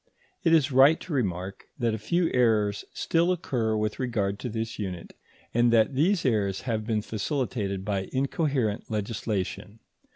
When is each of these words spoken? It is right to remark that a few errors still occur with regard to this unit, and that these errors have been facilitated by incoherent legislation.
It 0.43 0.51
is 0.51 0.71
right 0.71 0.99
to 1.01 1.13
remark 1.13 1.65
that 1.77 1.93
a 1.93 1.99
few 1.99 2.31
errors 2.33 2.85
still 2.91 3.31
occur 3.31 3.77
with 3.77 3.99
regard 3.99 4.39
to 4.39 4.49
this 4.49 4.79
unit, 4.79 5.13
and 5.53 5.71
that 5.71 5.93
these 5.93 6.25
errors 6.25 6.61
have 6.61 6.87
been 6.87 7.03
facilitated 7.03 7.85
by 7.85 8.09
incoherent 8.11 8.89
legislation. 8.89 9.77